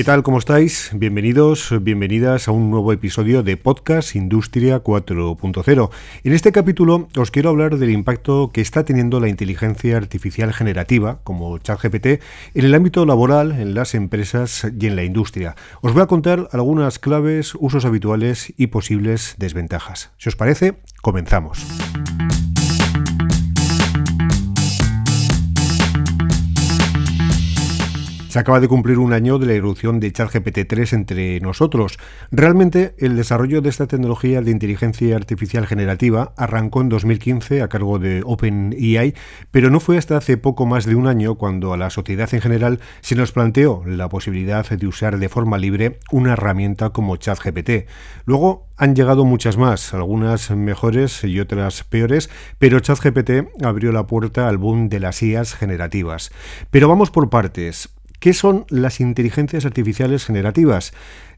¿Qué 0.00 0.04
tal? 0.04 0.22
¿Cómo 0.22 0.38
estáis? 0.38 0.92
Bienvenidos, 0.94 1.74
bienvenidas 1.82 2.48
a 2.48 2.52
un 2.52 2.70
nuevo 2.70 2.90
episodio 2.90 3.42
de 3.42 3.58
Podcast 3.58 4.16
Industria 4.16 4.82
4.0. 4.82 5.90
En 6.24 6.32
este 6.32 6.52
capítulo 6.52 7.08
os 7.18 7.30
quiero 7.30 7.50
hablar 7.50 7.76
del 7.76 7.90
impacto 7.90 8.50
que 8.50 8.62
está 8.62 8.86
teniendo 8.86 9.20
la 9.20 9.28
inteligencia 9.28 9.98
artificial 9.98 10.54
generativa, 10.54 11.20
como 11.22 11.58
ChatGPT, 11.58 12.06
en 12.54 12.64
el 12.64 12.74
ámbito 12.74 13.04
laboral, 13.04 13.52
en 13.52 13.74
las 13.74 13.94
empresas 13.94 14.66
y 14.80 14.86
en 14.86 14.96
la 14.96 15.04
industria. 15.04 15.54
Os 15.82 15.92
voy 15.92 16.00
a 16.00 16.06
contar 16.06 16.48
algunas 16.52 16.98
claves, 16.98 17.52
usos 17.60 17.84
habituales 17.84 18.54
y 18.56 18.68
posibles 18.68 19.34
desventajas. 19.36 20.12
Si 20.16 20.30
os 20.30 20.36
parece, 20.36 20.78
comenzamos. 21.02 21.62
Se 28.30 28.38
acaba 28.38 28.60
de 28.60 28.68
cumplir 28.68 29.00
un 29.00 29.12
año 29.12 29.40
de 29.40 29.46
la 29.46 29.54
irrupción 29.54 29.98
de 29.98 30.12
ChatGPT 30.12 30.60
3 30.68 30.92
entre 30.92 31.40
nosotros. 31.40 31.98
Realmente, 32.30 32.94
el 32.98 33.16
desarrollo 33.16 33.60
de 33.60 33.70
esta 33.70 33.88
tecnología 33.88 34.40
de 34.40 34.52
inteligencia 34.52 35.16
artificial 35.16 35.66
generativa 35.66 36.32
arrancó 36.36 36.80
en 36.80 36.90
2015 36.90 37.60
a 37.60 37.66
cargo 37.66 37.98
de 37.98 38.22
OpenAI, 38.24 39.14
pero 39.50 39.68
no 39.68 39.80
fue 39.80 39.98
hasta 39.98 40.16
hace 40.16 40.36
poco 40.36 40.64
más 40.64 40.86
de 40.86 40.94
un 40.94 41.08
año 41.08 41.34
cuando 41.34 41.72
a 41.72 41.76
la 41.76 41.90
sociedad 41.90 42.32
en 42.32 42.40
general 42.40 42.78
se 43.00 43.16
nos 43.16 43.32
planteó 43.32 43.82
la 43.84 44.08
posibilidad 44.08 44.64
de 44.64 44.86
usar 44.86 45.18
de 45.18 45.28
forma 45.28 45.58
libre 45.58 45.98
una 46.12 46.34
herramienta 46.34 46.90
como 46.90 47.16
ChatGPT. 47.16 47.88
Luego 48.26 48.68
han 48.76 48.94
llegado 48.94 49.24
muchas 49.24 49.56
más, 49.56 49.92
algunas 49.92 50.52
mejores 50.52 51.24
y 51.24 51.40
otras 51.40 51.82
peores, 51.82 52.30
pero 52.60 52.78
ChatGPT 52.78 53.64
abrió 53.64 53.90
la 53.90 54.06
puerta 54.06 54.48
al 54.48 54.56
boom 54.56 54.88
de 54.88 55.00
las 55.00 55.20
IAs 55.20 55.56
generativas. 55.56 56.30
Pero 56.70 56.86
vamos 56.86 57.10
por 57.10 57.28
partes. 57.28 57.90
¿Qué 58.20 58.34
son 58.34 58.66
las 58.68 59.00
inteligencias 59.00 59.64
artificiales 59.64 60.26
generativas? 60.26 60.92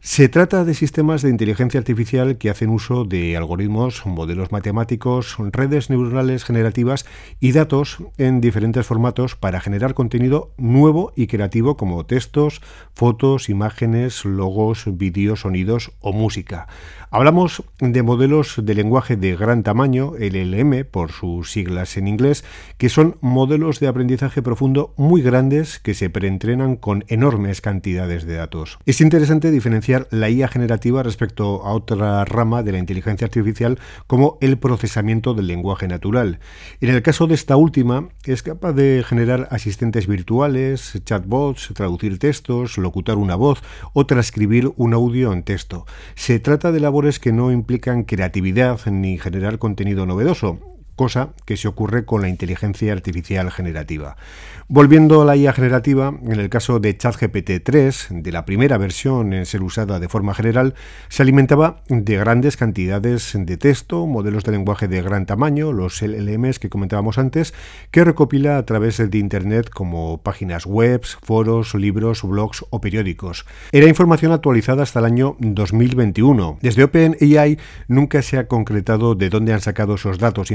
Se 0.04 0.28
trata 0.28 0.64
de 0.64 0.74
sistemas 0.74 1.22
de 1.22 1.30
inteligencia 1.30 1.78
artificial 1.78 2.36
que 2.36 2.50
hacen 2.50 2.70
uso 2.70 3.04
de 3.04 3.36
algoritmos, 3.36 4.04
modelos 4.04 4.50
matemáticos, 4.50 5.36
redes 5.38 5.90
neuronales 5.90 6.42
generativas 6.42 7.06
y 7.38 7.52
datos 7.52 7.98
en 8.18 8.40
diferentes 8.40 8.84
formatos 8.84 9.36
para 9.36 9.60
generar 9.60 9.94
contenido 9.94 10.54
nuevo 10.56 11.12
y 11.14 11.28
creativo 11.28 11.76
como 11.76 12.04
textos, 12.04 12.62
fotos, 12.94 13.48
imágenes, 13.48 14.24
logos, 14.24 14.86
vídeos, 14.88 15.42
sonidos 15.42 15.92
o 16.00 16.12
música. 16.12 16.66
Hablamos 17.12 17.62
de 17.78 18.02
modelos 18.02 18.54
de 18.60 18.74
lenguaje 18.74 19.16
de 19.16 19.36
gran 19.36 19.62
tamaño, 19.62 20.14
LLM 20.18 20.84
por 20.90 21.12
sus 21.12 21.52
siglas 21.52 21.96
en 21.96 22.08
inglés, 22.08 22.42
que 22.76 22.88
son 22.88 23.18
modelos 23.20 23.78
de 23.78 23.86
aprendizaje 23.86 24.42
profundo 24.42 24.94
muy 24.96 25.22
grandes 25.22 25.78
que 25.78 25.94
se 25.94 26.10
preentrenan 26.10 26.74
con 26.74 27.04
enormes 27.06 27.60
cantidades 27.60 28.24
de 28.24 28.34
datos. 28.34 28.78
Es 28.86 29.00
interesante 29.00 29.50
diferenciar 29.50 29.91
la 30.10 30.30
IA 30.30 30.48
generativa 30.48 31.02
respecto 31.02 31.64
a 31.64 31.72
otra 31.72 32.24
rama 32.24 32.62
de 32.62 32.72
la 32.72 32.78
inteligencia 32.78 33.26
artificial 33.26 33.78
como 34.06 34.38
el 34.40 34.58
procesamiento 34.58 35.34
del 35.34 35.46
lenguaje 35.46 35.88
natural. 35.88 36.40
En 36.80 36.90
el 36.90 37.02
caso 37.02 37.26
de 37.26 37.34
esta 37.34 37.56
última, 37.56 38.08
es 38.24 38.42
capaz 38.42 38.72
de 38.72 39.04
generar 39.06 39.48
asistentes 39.50 40.06
virtuales, 40.06 41.00
chatbots, 41.04 41.72
traducir 41.74 42.18
textos, 42.18 42.78
locutar 42.78 43.16
una 43.16 43.34
voz 43.34 43.62
o 43.92 44.06
transcribir 44.06 44.72
un 44.76 44.94
audio 44.94 45.32
en 45.32 45.42
texto. 45.42 45.86
Se 46.14 46.38
trata 46.38 46.72
de 46.72 46.80
labores 46.80 47.18
que 47.18 47.32
no 47.32 47.52
implican 47.52 48.04
creatividad 48.04 48.80
ni 48.86 49.18
generar 49.18 49.58
contenido 49.58 50.06
novedoso, 50.06 50.71
cosa 51.02 51.30
que 51.46 51.56
se 51.56 51.66
ocurre 51.66 52.04
con 52.04 52.22
la 52.22 52.28
inteligencia 52.28 52.92
artificial 52.92 53.50
generativa. 53.50 54.16
Volviendo 54.68 55.20
a 55.20 55.24
la 55.24 55.36
IA 55.36 55.52
generativa, 55.52 56.14
en 56.24 56.38
el 56.38 56.48
caso 56.48 56.78
de 56.78 56.96
ChatGPT 56.96 57.64
3, 57.64 58.06
de 58.10 58.30
la 58.30 58.44
primera 58.44 58.78
versión 58.78 59.32
en 59.32 59.44
ser 59.44 59.64
usada 59.64 59.98
de 59.98 60.08
forma 60.08 60.32
general, 60.32 60.74
se 61.08 61.24
alimentaba 61.24 61.82
de 61.88 62.16
grandes 62.16 62.56
cantidades 62.56 63.32
de 63.34 63.56
texto, 63.56 64.06
modelos 64.06 64.44
de 64.44 64.52
lenguaje 64.52 64.86
de 64.86 65.02
gran 65.02 65.26
tamaño, 65.26 65.72
los 65.72 66.00
LLMs 66.00 66.60
que 66.60 66.70
comentábamos 66.70 67.18
antes, 67.18 67.52
que 67.90 68.04
recopila 68.04 68.56
a 68.56 68.64
través 68.64 68.98
de 68.98 69.18
Internet 69.18 69.68
como 69.68 70.22
páginas 70.22 70.66
web, 70.66 71.02
foros, 71.20 71.74
libros, 71.74 72.22
blogs 72.22 72.64
o 72.70 72.80
periódicos. 72.80 73.44
Era 73.72 73.88
información 73.88 74.30
actualizada 74.30 74.84
hasta 74.84 75.00
el 75.00 75.06
año 75.06 75.36
2021. 75.40 76.58
Desde 76.62 76.84
OpenAI 76.84 77.58
nunca 77.88 78.22
se 78.22 78.38
ha 78.38 78.46
concretado 78.46 79.16
de 79.16 79.30
dónde 79.30 79.52
han 79.52 79.60
sacado 79.60 79.96
esos 79.96 80.18
datos 80.18 80.52
e 80.52 80.54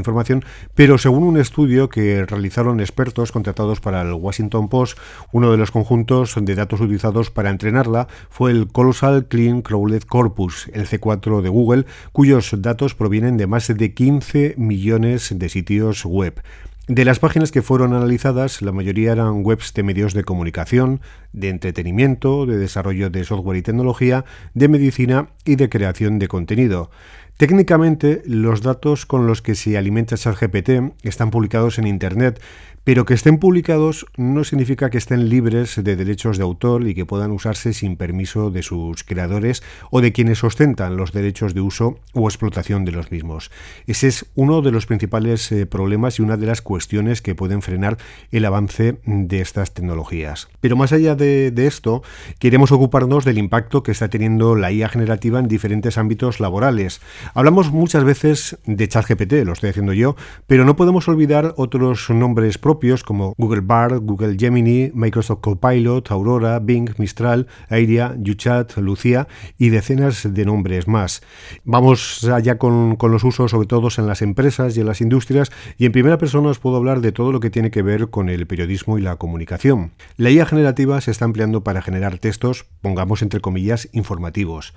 pero 0.75 0.97
según 0.97 1.23
un 1.23 1.37
estudio 1.37 1.89
que 1.89 2.25
realizaron 2.25 2.79
expertos 2.79 3.31
contratados 3.31 3.79
para 3.79 4.01
el 4.01 4.13
Washington 4.13 4.69
Post, 4.69 4.97
uno 5.31 5.51
de 5.51 5.57
los 5.57 5.71
conjuntos 5.71 6.35
de 6.39 6.55
datos 6.55 6.81
utilizados 6.81 7.31
para 7.31 7.49
entrenarla 7.49 8.07
fue 8.29 8.51
el 8.51 8.67
Colossal 8.67 9.27
Clean 9.27 9.61
Crawled 9.61 10.03
Corpus, 10.03 10.69
el 10.73 10.87
C4 10.87 11.41
de 11.41 11.49
Google, 11.49 11.85
cuyos 12.11 12.53
datos 12.57 12.95
provienen 12.95 13.37
de 13.37 13.47
más 13.47 13.67
de 13.67 13.93
15 13.93 14.55
millones 14.57 15.37
de 15.37 15.49
sitios 15.49 16.05
web. 16.05 16.41
De 16.87 17.03
las 17.03 17.19
páginas 17.19 17.51
que 17.51 17.61
fueron 17.61 17.93
analizadas, 17.93 18.61
la 18.61 18.71
mayoría 18.71 19.11
eran 19.11 19.45
webs 19.45 19.73
de 19.73 19.83
medios 19.83 20.13
de 20.13 20.23
comunicación, 20.23 21.01
de 21.33 21.49
entretenimiento, 21.49 22.45
de 22.45 22.57
desarrollo 22.57 23.09
de 23.09 23.25
software 23.25 23.57
y 23.57 23.61
tecnología, 23.61 24.23
de 24.53 24.69
medicina 24.69 25.27
y 25.43 25.57
de 25.57 25.67
creación 25.67 26.17
de 26.17 26.29
contenido. 26.29 26.89
Técnicamente, 27.37 28.23
los 28.25 28.63
datos 28.63 29.05
con 29.05 29.27
los 29.27 29.43
que 29.43 29.53
se 29.53 29.77
alimenta 29.77 30.17
ChatGPT 30.17 30.69
están 31.03 31.29
publicados 31.29 31.77
en 31.77 31.85
Internet, 31.85 32.41
pero 32.87 33.03
que 33.03 33.15
estén 33.15 33.37
publicados 33.37 34.05
no 34.15 34.45
significa 34.45 34.89
que 34.89 34.97
estén 34.97 35.27
libres 35.27 35.75
de 35.83 35.97
derechos 35.97 36.37
de 36.37 36.43
autor 36.43 36.87
y 36.87 36.95
que 36.95 37.05
puedan 37.05 37.31
usarse 37.31 37.73
sin 37.73 37.97
permiso 37.97 38.49
de 38.49 38.63
sus 38.63 39.03
creadores 39.03 39.61
o 39.91 39.99
de 39.99 40.13
quienes 40.13 40.41
ostentan 40.41 40.95
los 40.95 41.11
derechos 41.11 41.53
de 41.53 41.59
uso 41.59 41.99
o 42.13 42.29
explotación 42.29 42.85
de 42.85 42.93
los 42.93 43.11
mismos. 43.11 43.51
Ese 43.87 44.07
es 44.07 44.25
uno 44.35 44.61
de 44.61 44.71
los 44.71 44.85
principales 44.85 45.51
eh, 45.51 45.65
problemas 45.65 46.17
y 46.17 46.21
una 46.21 46.37
de 46.37 46.45
las 46.45 46.61
cuestiones 46.61 47.21
que 47.21 47.35
pueden 47.35 47.61
frenar 47.61 47.97
el 48.31 48.45
avance 48.45 49.01
de 49.05 49.41
estas 49.41 49.73
tecnologías. 49.73 50.47
Pero 50.61 50.77
más 50.77 50.93
allá 50.93 51.15
de, 51.15 51.51
de 51.51 51.67
esto, 51.67 52.03
queremos 52.39 52.71
ocuparnos 52.71 53.25
del 53.25 53.37
impacto 53.37 53.83
que 53.83 53.91
está 53.91 54.07
teniendo 54.07 54.55
la 54.55 54.71
IA 54.71 54.87
generativa 54.87 55.39
en 55.39 55.49
diferentes 55.49 55.97
ámbitos 55.97 56.39
laborales. 56.39 57.01
Hablamos 57.33 57.71
muchas 57.71 58.03
veces 58.03 58.57
de 58.65 58.87
ChatGPT, 58.87 59.33
lo 59.45 59.53
estoy 59.53 59.71
haciendo 59.71 59.93
yo, 59.93 60.15
pero 60.45 60.65
no 60.65 60.75
podemos 60.75 61.07
olvidar 61.07 61.53
otros 61.57 62.09
nombres 62.09 62.57
propios 62.57 63.03
como 63.03 63.33
Google 63.37 63.61
Bard, 63.61 64.01
Google 64.01 64.35
Gemini, 64.37 64.91
Microsoft 64.93 65.39
Copilot, 65.41 66.11
Aurora, 66.11 66.59
Bing, 66.59 66.91
Mistral, 66.97 67.47
Airia, 67.69 68.15
YouChat, 68.19 68.77
Lucía 68.77 69.27
y 69.57 69.69
decenas 69.69 70.33
de 70.33 70.45
nombres 70.45 70.87
más. 70.87 71.21
Vamos 71.63 72.23
allá 72.25 72.57
con, 72.57 72.95
con 72.95 73.11
los 73.11 73.23
usos, 73.23 73.51
sobre 73.51 73.67
todo 73.67 73.87
en 73.97 74.07
las 74.07 74.21
empresas 74.21 74.75
y 74.75 74.81
en 74.81 74.87
las 74.87 75.01
industrias, 75.01 75.51
y 75.77 75.85
en 75.85 75.91
primera 75.91 76.17
persona 76.17 76.49
os 76.49 76.59
puedo 76.59 76.75
hablar 76.75 76.99
de 76.99 77.11
todo 77.11 77.31
lo 77.31 77.39
que 77.39 77.49
tiene 77.49 77.71
que 77.71 77.81
ver 77.81 78.09
con 78.09 78.27
el 78.29 78.45
periodismo 78.47 78.97
y 78.97 79.01
la 79.01 79.15
comunicación. 79.15 79.91
La 80.17 80.29
IA 80.29 80.45
generativa 80.45 80.99
se 80.99 81.11
está 81.11 81.25
empleando 81.25 81.63
para 81.63 81.81
generar 81.81 82.17
textos, 82.17 82.65
pongamos 82.81 83.21
entre 83.21 83.39
comillas, 83.39 83.87
informativos. 83.93 84.73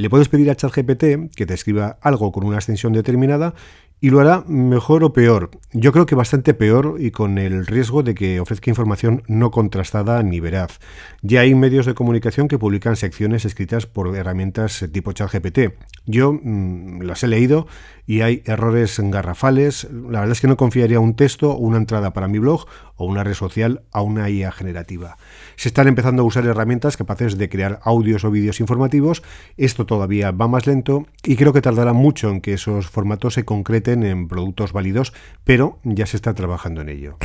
Le 0.00 0.08
puedes 0.08 0.30
pedir 0.30 0.50
a 0.50 0.54
ChatGPT 0.54 1.36
que 1.36 1.44
te 1.44 1.52
escriba 1.52 1.98
algo 2.00 2.32
con 2.32 2.44
una 2.44 2.56
extensión 2.56 2.94
determinada 2.94 3.52
y 4.00 4.10
lo 4.10 4.20
hará 4.20 4.44
mejor 4.46 5.04
o 5.04 5.12
peor. 5.12 5.50
Yo 5.72 5.92
creo 5.92 6.06
que 6.06 6.14
bastante 6.14 6.54
peor 6.54 6.96
y 6.98 7.10
con 7.10 7.38
el 7.38 7.66
riesgo 7.66 8.02
de 8.02 8.14
que 8.14 8.40
ofrezca 8.40 8.70
información 8.70 9.22
no 9.28 9.50
contrastada 9.50 10.22
ni 10.22 10.40
veraz. 10.40 10.80
Ya 11.22 11.40
hay 11.40 11.54
medios 11.54 11.86
de 11.86 11.94
comunicación 11.94 12.48
que 12.48 12.58
publican 12.58 12.96
secciones 12.96 13.44
escritas 13.44 13.86
por 13.86 14.16
herramientas 14.16 14.84
tipo 14.92 15.12
ChatGPT. 15.12 15.74
Yo 16.06 16.32
mm, 16.32 17.02
las 17.02 17.22
he 17.22 17.28
leído 17.28 17.66
y 18.06 18.22
hay 18.22 18.42
errores 18.46 18.98
garrafales. 18.98 19.86
La 19.92 20.20
verdad 20.20 20.32
es 20.32 20.40
que 20.40 20.48
no 20.48 20.56
confiaría 20.56 20.98
un 20.98 21.14
texto, 21.14 21.56
una 21.56 21.76
entrada 21.76 22.12
para 22.12 22.26
mi 22.26 22.38
blog 22.38 22.66
o 22.96 23.04
una 23.04 23.22
red 23.22 23.34
social 23.34 23.82
a 23.92 24.02
una 24.02 24.28
IA 24.28 24.50
generativa. 24.50 25.16
Se 25.56 25.68
están 25.68 25.88
empezando 25.88 26.22
a 26.22 26.24
usar 26.24 26.46
herramientas 26.46 26.96
capaces 26.96 27.38
de 27.38 27.48
crear 27.48 27.80
audios 27.84 28.24
o 28.24 28.30
vídeos 28.30 28.60
informativos. 28.60 29.22
Esto 29.56 29.86
todavía 29.86 30.30
va 30.32 30.48
más 30.48 30.66
lento 30.66 31.06
y 31.22 31.36
creo 31.36 31.52
que 31.52 31.62
tardará 31.62 31.92
mucho 31.92 32.30
en 32.30 32.40
que 32.40 32.54
esos 32.54 32.88
formatos 32.88 33.34
se 33.34 33.44
concreten 33.44 33.89
en 33.92 34.28
productos 34.28 34.72
válidos, 34.72 35.12
pero 35.44 35.78
ya 35.84 36.06
se 36.06 36.16
está 36.16 36.34
trabajando 36.34 36.80
en 36.80 36.88
ello. 36.88 37.18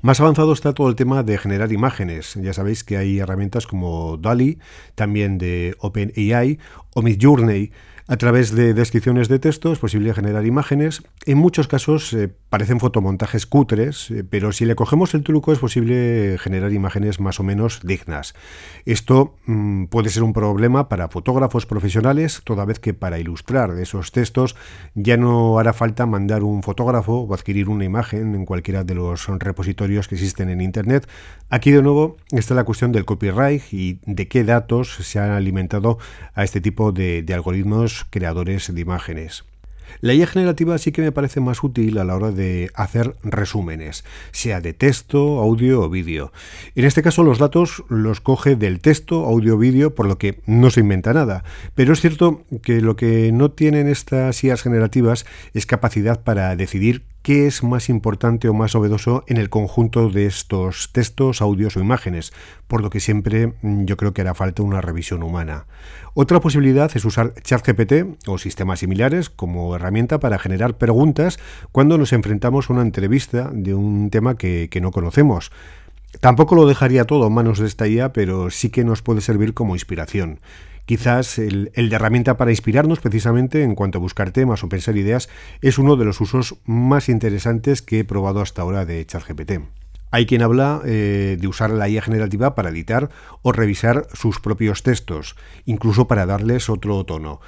Más 0.00 0.20
avanzado 0.20 0.52
está 0.52 0.74
todo 0.74 0.88
el 0.88 0.94
tema 0.94 1.24
de 1.24 1.38
generar 1.38 1.72
imágenes. 1.72 2.34
Ya 2.34 2.52
sabéis 2.52 2.84
que 2.84 2.96
hay 2.96 3.18
herramientas 3.18 3.66
como 3.66 4.16
DALI, 4.16 4.58
también 4.94 5.38
de 5.38 5.74
OpenAI 5.80 6.58
o 6.94 7.02
Midjourney 7.02 7.72
A 8.10 8.16
través 8.16 8.54
de 8.54 8.72
descripciones 8.72 9.28
de 9.28 9.38
texto 9.38 9.70
es 9.70 9.78
posible 9.78 10.14
generar 10.14 10.46
imágenes. 10.46 11.02
En 11.26 11.36
muchos 11.36 11.68
casos 11.68 12.10
eh, 12.14 12.30
parecen 12.48 12.80
fotomontajes 12.80 13.44
cutres, 13.44 14.10
eh, 14.10 14.24
pero 14.24 14.50
si 14.52 14.64
le 14.64 14.76
cogemos 14.76 15.12
el 15.12 15.22
truco 15.22 15.52
es 15.52 15.58
posible 15.58 16.38
generar 16.40 16.72
imágenes 16.72 17.20
más 17.20 17.38
o 17.38 17.42
menos 17.42 17.80
dignas. 17.84 18.32
Esto 18.86 19.34
mm, 19.44 19.88
puede 19.88 20.08
ser 20.08 20.22
un 20.22 20.32
problema 20.32 20.88
para 20.88 21.08
fotógrafos 21.08 21.66
profesionales, 21.66 22.40
toda 22.44 22.64
vez 22.64 22.78
que 22.80 22.94
para 22.94 23.18
ilustrar 23.18 23.78
esos 23.78 24.10
textos 24.10 24.56
ya 24.94 25.18
no 25.18 25.58
hará 25.58 25.74
falta 25.74 26.06
mandar 26.06 26.44
un 26.44 26.62
fotógrafo 26.62 27.12
o 27.12 27.34
adquirir 27.34 27.68
una 27.68 27.84
imagen 27.84 28.34
en 28.34 28.46
cualquiera 28.46 28.84
de 28.84 28.94
los 28.94 29.26
repositorios 29.26 30.08
que 30.08 30.14
existen 30.14 30.48
en 30.48 30.62
Internet. 30.62 31.06
Aquí 31.50 31.72
de 31.72 31.82
nuevo 31.82 32.16
está 32.30 32.54
la 32.54 32.64
cuestión 32.64 32.90
del 32.90 33.04
copyright 33.04 33.70
y 33.70 34.00
de 34.06 34.28
qué 34.28 34.44
datos 34.44 34.94
se 34.94 35.18
han 35.18 35.32
alimentado 35.32 35.98
a 36.32 36.42
este 36.42 36.62
tipo 36.62 36.90
de 36.90 37.26
algoritmos 37.34 37.97
creadores 38.04 38.72
de 38.72 38.80
imágenes. 38.80 39.44
La 40.00 40.14
IA 40.14 40.26
generativa 40.26 40.78
sí 40.78 40.92
que 40.92 41.02
me 41.02 41.12
parece 41.12 41.40
más 41.40 41.62
útil 41.64 41.98
a 41.98 42.04
la 42.04 42.14
hora 42.14 42.30
de 42.30 42.70
hacer 42.74 43.16
resúmenes, 43.22 44.04
sea 44.32 44.60
de 44.60 44.72
texto, 44.74 45.40
audio 45.40 45.80
o 45.80 45.88
vídeo. 45.88 46.32
En 46.74 46.84
este 46.84 47.02
caso 47.02 47.22
los 47.22 47.38
datos 47.38 47.82
los 47.88 48.20
coge 48.20 48.54
del 48.56 48.80
texto, 48.80 49.24
audio 49.24 49.54
o 49.54 49.58
vídeo, 49.58 49.94
por 49.94 50.06
lo 50.06 50.18
que 50.18 50.40
no 50.46 50.70
se 50.70 50.80
inventa 50.80 51.12
nada. 51.12 51.42
Pero 51.74 51.92
es 51.92 52.00
cierto 52.00 52.44
que 52.62 52.80
lo 52.80 52.96
que 52.96 53.32
no 53.32 53.50
tienen 53.50 53.88
estas 53.88 54.42
IAs 54.44 54.62
generativas 54.62 55.26
es 55.54 55.66
capacidad 55.66 56.22
para 56.22 56.54
decidir 56.54 57.02
qué 57.22 57.46
es 57.46 57.62
más 57.62 57.88
importante 57.88 58.48
o 58.48 58.54
más 58.54 58.74
novedoso 58.74 59.24
en 59.26 59.36
el 59.36 59.50
conjunto 59.50 60.08
de 60.08 60.26
estos 60.26 60.90
textos, 60.92 61.42
audios 61.42 61.76
o 61.76 61.80
imágenes, 61.80 62.32
por 62.66 62.82
lo 62.82 62.90
que 62.90 63.00
siempre 63.00 63.54
mm, 63.62 63.84
yo 63.84 63.96
creo 63.96 64.12
que 64.12 64.22
hará 64.22 64.34
falta 64.34 64.62
una 64.62 64.80
revisión 64.80 65.22
humana. 65.22 65.66
Otra 66.14 66.40
posibilidad 66.40 66.90
es 66.94 67.04
usar 67.04 67.34
ChatGPT 67.42 68.26
o 68.26 68.38
sistemas 68.38 68.80
similares 68.80 69.30
como 69.30 69.74
herramienta 69.76 70.20
para 70.20 70.38
generar 70.38 70.78
preguntas 70.78 71.38
cuando 71.72 71.98
nos 71.98 72.12
enfrentamos 72.12 72.68
a 72.68 72.72
una 72.72 72.82
entrevista 72.82 73.50
de 73.52 73.74
un 73.74 74.10
tema 74.10 74.36
que, 74.36 74.68
que 74.70 74.80
no 74.80 74.90
conocemos. 74.90 75.50
Tampoco 76.20 76.54
lo 76.54 76.66
dejaría 76.66 77.04
todo 77.04 77.26
en 77.26 77.32
manos 77.32 77.58
de 77.58 77.66
esta 77.66 77.86
IA, 77.86 78.12
pero 78.12 78.50
sí 78.50 78.70
que 78.70 78.84
nos 78.84 79.02
puede 79.02 79.20
servir 79.20 79.54
como 79.54 79.76
inspiración. 79.76 80.40
Quizás 80.88 81.38
el, 81.38 81.70
de 81.74 81.94
herramienta 81.94 82.38
para 82.38 82.50
inspirarnos 82.50 83.00
precisamente 83.00 83.62
en 83.62 83.74
cuanto 83.74 83.98
a 83.98 84.00
buscar 84.00 84.30
temas 84.30 84.64
o 84.64 84.70
pensar 84.70 84.96
ideas 84.96 85.28
es 85.60 85.78
uno 85.78 85.96
de 85.96 86.06
los 86.06 86.18
usos 86.22 86.56
más 86.64 87.10
interesantes 87.10 87.82
que 87.82 88.00
he 88.00 88.04
probado 88.04 88.40
hasta 88.40 88.62
ahora 88.62 88.86
de 88.86 89.04
ChatGPT. 89.04 89.60
Hay 90.10 90.24
quien 90.24 90.40
habla 90.40 90.80
eh, 90.86 91.36
de 91.38 91.46
usar 91.46 91.68
la 91.68 91.90
IA 91.90 92.00
generativa 92.00 92.54
para 92.54 92.70
editar 92.70 93.10
o 93.42 93.52
revisar 93.52 94.06
sus 94.14 94.40
propios 94.40 94.82
textos, 94.82 95.36
incluso 95.66 96.08
para 96.08 96.24
darles 96.24 96.70
otro 96.70 97.04
tono. 97.04 97.42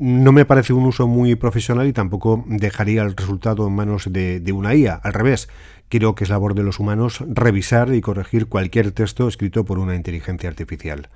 No 0.00 0.32
me 0.32 0.44
parece 0.44 0.72
un 0.72 0.86
uso 0.86 1.06
muy 1.06 1.36
profesional 1.36 1.86
y 1.86 1.92
tampoco 1.92 2.44
dejaría 2.48 3.02
el 3.02 3.14
resultado 3.16 3.68
en 3.68 3.76
manos 3.76 4.12
de, 4.12 4.40
de 4.40 4.50
una 4.50 4.74
IA. 4.74 4.94
Al 4.94 5.12
revés, 5.12 5.48
creo 5.98 6.16
que 6.16 6.24
es 6.24 6.30
labor 6.30 6.56
de 6.56 6.64
los 6.64 6.80
humanos 6.80 7.22
revisar 7.28 7.94
y 7.94 8.00
corregir 8.00 8.48
cualquier 8.48 8.90
texto 8.90 9.28
escrito 9.28 9.64
por 9.64 9.78
una 9.78 9.94
inteligencia 9.94 10.48
artificial. 10.48 11.08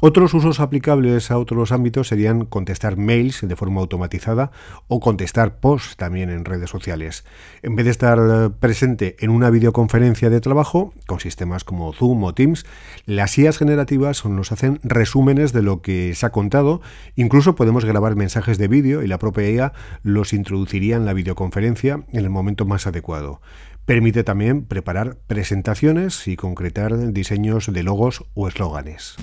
Otros 0.00 0.34
usos 0.34 0.60
aplicables 0.60 1.32
a 1.32 1.38
otros 1.38 1.72
ámbitos 1.72 2.08
serían 2.08 2.46
contestar 2.46 2.96
mails 2.96 3.40
de 3.42 3.56
forma 3.56 3.80
automatizada 3.80 4.52
o 4.86 5.00
contestar 5.00 5.58
posts 5.58 5.96
también 5.96 6.30
en 6.30 6.44
redes 6.44 6.70
sociales. 6.70 7.24
En 7.62 7.74
vez 7.74 7.86
de 7.86 7.90
estar 7.90 8.18
eh, 8.18 8.50
presente 8.50 9.16
en 9.18 9.30
una 9.30 9.50
videoconferencia 9.50 10.30
de 10.30 10.40
trabajo, 10.40 10.92
con 11.06 11.18
sistemas 11.18 11.64
como 11.64 11.92
Zoom 11.92 12.22
o 12.22 12.34
Teams, 12.34 12.66
las 13.06 13.36
IAs 13.36 13.58
generativas 13.58 14.24
nos 14.24 14.52
hacen 14.52 14.78
resúmenes 14.84 15.52
de 15.52 15.62
lo 15.62 15.80
que 15.82 16.14
se 16.14 16.26
ha 16.26 16.30
contado, 16.30 16.82
incluso 17.16 17.56
podemos 17.56 17.84
grabar 17.84 18.14
mensajes 18.14 18.58
de 18.58 18.68
vídeo 18.68 19.02
y 19.02 19.08
la 19.08 19.18
propia 19.18 19.50
IA 19.50 19.72
los 20.02 20.32
introduciría 20.32 20.96
en 20.96 21.04
la 21.04 21.14
videoconferencia 21.14 22.04
en 22.12 22.18
el 22.18 22.30
momento 22.30 22.64
más 22.64 22.86
adecuado. 22.86 23.40
Permite 23.86 24.24
también 24.24 24.64
preparar 24.64 25.18
presentaciones 25.26 26.26
y 26.26 26.36
concretar 26.36 27.12
diseños 27.12 27.70
de 27.70 27.82
logos 27.82 28.24
o 28.32 28.48
eslóganes. 28.48 29.16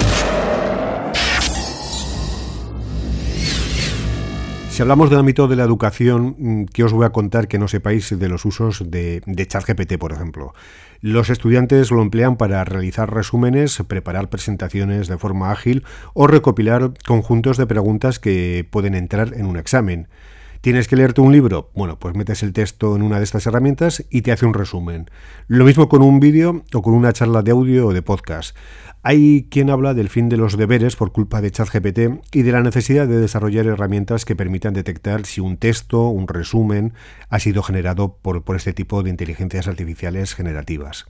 Si 4.69 4.81
hablamos 4.83 5.09
del 5.09 5.19
ámbito 5.19 5.47
de 5.47 5.55
la 5.55 5.63
educación, 5.63 6.35
mm, 6.37 6.65
¿qué 6.65 6.83
os 6.83 6.93
voy 6.93 7.05
a 7.05 7.09
contar 7.09 7.47
que 7.47 7.57
no 7.57 7.67
sepáis 7.67 8.17
de 8.17 8.29
los 8.29 8.45
usos 8.45 8.89
de, 8.89 9.23
de 9.25 9.47
ChatGPT, 9.47 9.97
por 9.97 10.13
ejemplo? 10.13 10.53
Los 11.01 11.31
estudiantes 11.31 11.89
lo 11.89 12.03
emplean 12.03 12.37
para 12.37 12.63
realizar 12.63 13.11
resúmenes, 13.11 13.83
preparar 13.87 14.29
presentaciones 14.29 15.07
de 15.07 15.17
forma 15.17 15.51
ágil 15.51 15.83
o 16.13 16.27
recopilar 16.27 16.93
conjuntos 17.05 17.57
de 17.57 17.65
preguntas 17.65 18.19
que 18.19 18.65
pueden 18.69 18.93
entrar 18.93 19.33
en 19.33 19.47
un 19.47 19.57
examen. 19.57 20.07
¿Tienes 20.61 20.87
que 20.87 20.95
leerte 20.95 21.21
un 21.21 21.31
libro? 21.31 21.71
Bueno, 21.73 21.97
pues 21.97 22.15
metes 22.15 22.43
el 22.43 22.53
texto 22.53 22.95
en 22.95 23.01
una 23.01 23.17
de 23.17 23.23
estas 23.23 23.47
herramientas 23.47 24.05
y 24.11 24.21
te 24.21 24.31
hace 24.31 24.45
un 24.45 24.53
resumen. 24.53 25.09
Lo 25.47 25.65
mismo 25.65 25.89
con 25.89 26.03
un 26.03 26.19
vídeo 26.19 26.63
o 26.71 26.83
con 26.83 26.93
una 26.93 27.13
charla 27.13 27.41
de 27.41 27.49
audio 27.49 27.87
o 27.87 27.93
de 27.93 28.03
podcast. 28.03 28.55
Hay 29.01 29.47
quien 29.49 29.71
habla 29.71 29.95
del 29.95 30.09
fin 30.09 30.29
de 30.29 30.37
los 30.37 30.57
deberes 30.57 30.95
por 30.95 31.11
culpa 31.11 31.41
de 31.41 31.49
ChatGPT 31.49 31.99
y 32.31 32.43
de 32.43 32.51
la 32.51 32.61
necesidad 32.61 33.07
de 33.07 33.17
desarrollar 33.17 33.65
herramientas 33.65 34.23
que 34.23 34.35
permitan 34.35 34.75
detectar 34.75 35.25
si 35.25 35.41
un 35.41 35.57
texto, 35.57 36.09
un 36.09 36.27
resumen, 36.27 36.93
ha 37.29 37.39
sido 37.39 37.63
generado 37.63 38.17
por, 38.21 38.43
por 38.43 38.55
este 38.55 38.73
tipo 38.73 39.01
de 39.01 39.09
inteligencias 39.09 39.67
artificiales 39.67 40.35
generativas. 40.35 41.07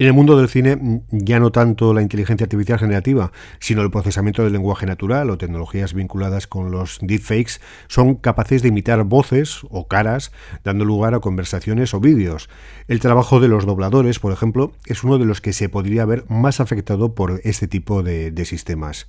En 0.00 0.06
el 0.06 0.14
mundo 0.14 0.38
del 0.38 0.48
cine, 0.48 0.76
mm, 0.76 1.00
ya 1.10 1.38
no 1.40 1.52
tanto 1.52 1.92
la 1.92 2.00
inteligencia 2.00 2.46
artificial 2.46 2.78
generativa, 2.78 3.32
sino 3.58 3.82
el 3.82 3.90
procesamiento 3.90 4.42
del 4.42 4.54
lenguaje 4.54 4.86
natural 4.86 5.28
o 5.28 5.36
tecnologías 5.36 5.92
vinculadas 5.92 6.46
con 6.46 6.70
los 6.70 7.00
deepfakes 7.02 7.60
son 7.86 8.14
capaces 8.14 8.62
de 8.62 8.68
imitar 8.68 9.04
voces 9.04 9.60
o 9.68 9.88
caras, 9.88 10.32
dando 10.64 10.86
lugar 10.86 11.12
a 11.12 11.20
conversaciones 11.20 11.92
o 11.92 12.00
vídeos. 12.00 12.48
El 12.88 12.98
trabajo 12.98 13.40
de 13.40 13.48
los 13.48 13.66
dobladores, 13.66 14.20
por 14.20 14.32
ejemplo, 14.32 14.72
es 14.86 15.04
uno 15.04 15.18
de 15.18 15.26
los 15.26 15.42
que 15.42 15.52
se 15.52 15.68
podría 15.68 16.06
ver 16.06 16.24
más 16.30 16.60
afectado 16.60 17.14
por 17.14 17.42
este 17.44 17.68
tipo 17.68 18.02
de, 18.02 18.30
de 18.30 18.46
sistemas. 18.46 19.06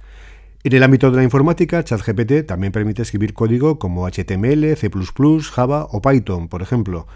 En 0.64 0.74
el 0.74 0.84
ámbito 0.84 1.10
de 1.10 1.18
la 1.18 1.24
informática, 1.24 1.84
ChatGPT 1.84 2.46
también 2.46 2.72
permite 2.72 3.02
escribir 3.02 3.34
código 3.34 3.80
como 3.80 4.08
HTML, 4.08 4.76
C++, 4.76 4.92
Java 5.52 5.88
o 5.90 6.04
Python, 6.04 6.50
por 6.50 6.62
ejemplo. 6.62 7.08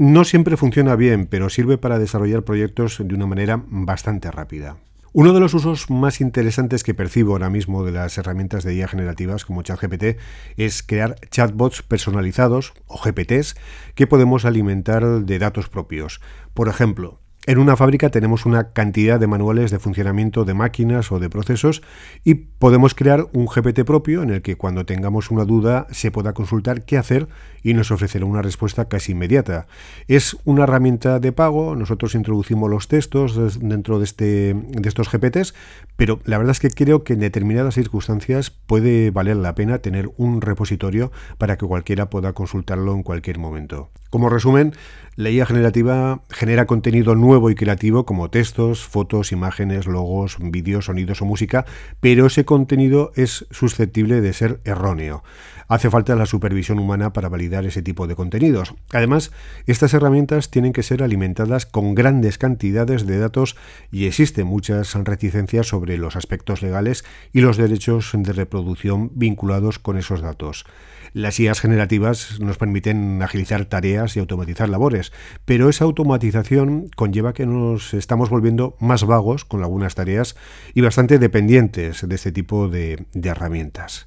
No 0.00 0.22
siempre 0.22 0.56
funciona 0.56 0.94
bien, 0.94 1.26
pero 1.26 1.50
sirve 1.50 1.76
para 1.76 1.98
desarrollar 1.98 2.44
proyectos 2.44 3.02
de 3.04 3.12
una 3.16 3.26
manera 3.26 3.64
bastante 3.66 4.30
rápida. 4.30 4.76
Uno 5.12 5.32
de 5.32 5.40
los 5.40 5.54
usos 5.54 5.90
más 5.90 6.20
interesantes 6.20 6.84
que 6.84 6.94
percibo 6.94 7.32
ahora 7.32 7.50
mismo 7.50 7.82
de 7.82 7.90
las 7.90 8.16
herramientas 8.16 8.62
de 8.62 8.76
IA 8.76 8.86
generativas 8.86 9.44
como 9.44 9.62
ChatGPT 9.62 10.16
es 10.56 10.84
crear 10.84 11.16
chatbots 11.30 11.82
personalizados 11.82 12.74
o 12.86 12.96
GPTs 12.96 13.56
que 13.96 14.06
podemos 14.06 14.44
alimentar 14.44 15.04
de 15.04 15.38
datos 15.40 15.68
propios. 15.68 16.20
Por 16.54 16.68
ejemplo, 16.68 17.18
en 17.48 17.56
una 17.56 17.76
fábrica 17.76 18.10
tenemos 18.10 18.44
una 18.44 18.72
cantidad 18.72 19.18
de 19.18 19.26
manuales 19.26 19.70
de 19.70 19.78
funcionamiento 19.78 20.44
de 20.44 20.52
máquinas 20.52 21.10
o 21.10 21.18
de 21.18 21.30
procesos 21.30 21.80
y 22.22 22.34
podemos 22.34 22.94
crear 22.94 23.26
un 23.32 23.46
GPT 23.46 23.84
propio 23.84 24.22
en 24.22 24.28
el 24.28 24.42
que 24.42 24.56
cuando 24.56 24.84
tengamos 24.84 25.30
una 25.30 25.46
duda 25.46 25.86
se 25.90 26.10
pueda 26.10 26.34
consultar 26.34 26.84
qué 26.84 26.98
hacer 26.98 27.26
y 27.62 27.72
nos 27.72 27.90
ofrecerá 27.90 28.26
una 28.26 28.42
respuesta 28.42 28.86
casi 28.88 29.12
inmediata. 29.12 29.66
Es 30.08 30.36
una 30.44 30.64
herramienta 30.64 31.20
de 31.20 31.32
pago, 31.32 31.74
nosotros 31.74 32.14
introducimos 32.14 32.68
los 32.68 32.86
textos 32.86 33.58
dentro 33.60 33.98
de, 33.98 34.04
este, 34.04 34.54
de 34.54 34.86
estos 34.88 35.10
GPTs, 35.10 35.54
pero 35.96 36.20
la 36.26 36.36
verdad 36.36 36.50
es 36.50 36.60
que 36.60 36.68
creo 36.68 37.02
que 37.02 37.14
en 37.14 37.20
determinadas 37.20 37.76
circunstancias 37.76 38.50
puede 38.50 39.10
valer 39.10 39.36
la 39.36 39.54
pena 39.54 39.78
tener 39.78 40.10
un 40.18 40.42
repositorio 40.42 41.12
para 41.38 41.56
que 41.56 41.64
cualquiera 41.64 42.10
pueda 42.10 42.34
consultarlo 42.34 42.92
en 42.92 43.02
cualquier 43.02 43.38
momento. 43.38 43.88
Como 44.10 44.28
resumen, 44.28 44.72
la 45.16 45.30
IA 45.30 45.44
generativa 45.46 46.22
genera 46.30 46.66
contenido 46.66 47.14
nuevo 47.14 47.37
y 47.50 47.54
creativo 47.54 48.04
como 48.04 48.30
textos, 48.30 48.84
fotos, 48.84 49.30
imágenes, 49.30 49.86
logos, 49.86 50.36
vídeos, 50.40 50.86
sonidos 50.86 51.22
o 51.22 51.24
música, 51.24 51.64
pero 52.00 52.26
ese 52.26 52.44
contenido 52.44 53.12
es 53.14 53.46
susceptible 53.50 54.20
de 54.20 54.32
ser 54.32 54.60
erróneo. 54.64 55.22
Hace 55.68 55.90
falta 55.90 56.16
la 56.16 56.24
supervisión 56.24 56.78
humana 56.78 57.12
para 57.12 57.28
validar 57.28 57.66
ese 57.66 57.82
tipo 57.82 58.06
de 58.06 58.16
contenidos. 58.16 58.74
Además, 58.90 59.30
estas 59.66 59.92
herramientas 59.92 60.50
tienen 60.50 60.72
que 60.72 60.82
ser 60.82 61.02
alimentadas 61.02 61.66
con 61.66 61.94
grandes 61.94 62.38
cantidades 62.38 63.06
de 63.06 63.18
datos 63.18 63.54
y 63.92 64.06
existen 64.06 64.46
muchas 64.46 64.94
reticencias 64.94 65.68
sobre 65.68 65.98
los 65.98 66.16
aspectos 66.16 66.62
legales 66.62 67.04
y 67.34 67.42
los 67.42 67.58
derechos 67.58 68.10
de 68.14 68.32
reproducción 68.32 69.10
vinculados 69.14 69.78
con 69.78 69.98
esos 69.98 70.22
datos. 70.22 70.64
Las 71.12 71.40
IAs 71.40 71.60
generativas 71.60 72.38
nos 72.40 72.58
permiten 72.58 73.22
agilizar 73.22 73.64
tareas 73.64 74.16
y 74.16 74.20
automatizar 74.20 74.68
labores, 74.68 75.12
pero 75.44 75.68
esa 75.68 75.84
automatización 75.84 76.88
conlleva 76.96 77.27
que 77.32 77.46
nos 77.46 77.94
estamos 77.94 78.30
volviendo 78.30 78.76
más 78.80 79.04
vagos 79.04 79.44
con 79.44 79.62
algunas 79.62 79.94
tareas 79.94 80.36
y 80.74 80.80
bastante 80.80 81.18
dependientes 81.18 82.06
de 82.06 82.14
este 82.14 82.32
tipo 82.32 82.68
de, 82.68 83.06
de 83.12 83.28
herramientas. 83.28 84.06